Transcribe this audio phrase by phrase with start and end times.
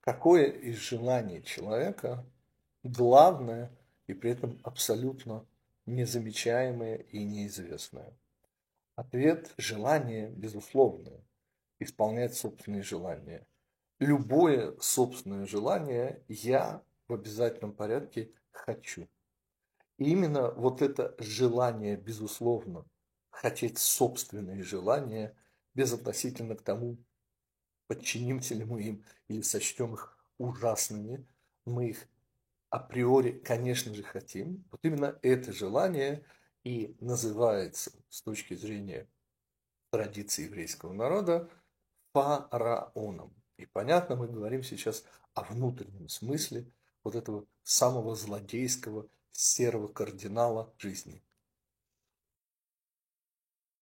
[0.00, 2.24] Какое из желаний человека
[2.82, 3.70] главное
[4.06, 5.46] и при этом абсолютно
[5.84, 8.16] незамечаемое и неизвестное?
[8.96, 11.20] Ответ– желание безусловное,
[11.78, 13.46] исполнять собственные желания.
[13.98, 19.06] Любое собственное желание я в обязательном порядке хочу.
[19.98, 22.86] И именно вот это желание, безусловно,
[23.28, 25.36] хотеть собственные желания,
[25.74, 26.96] безотносительно к тому,
[27.90, 31.26] подчинимся ли мы им или сочтем их ужасными,
[31.64, 32.06] мы их
[32.68, 34.64] априори, конечно же, хотим.
[34.70, 36.24] Вот именно это желание
[36.62, 39.08] и называется с точки зрения
[39.90, 41.50] традиции еврейского народа
[42.12, 43.34] фараоном.
[43.56, 45.02] И понятно, мы говорим сейчас
[45.34, 46.70] о внутреннем смысле
[47.02, 51.24] вот этого самого злодейского серого кардинала жизни.